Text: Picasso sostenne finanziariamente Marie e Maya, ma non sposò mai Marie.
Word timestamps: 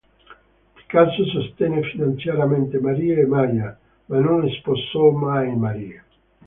Picasso 0.73 1.25
sostenne 1.27 1.83
finanziariamente 1.83 2.79
Marie 2.79 3.19
e 3.21 3.27
Maya, 3.27 3.77
ma 4.05 4.17
non 4.17 4.49
sposò 4.49 5.11
mai 5.11 5.55
Marie. 5.55 6.03